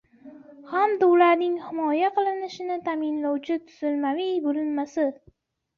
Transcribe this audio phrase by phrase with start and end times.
[0.71, 5.11] hamda ularning himoya qilinishini ta’minlovchi tuzilmaviy bo‘linmasi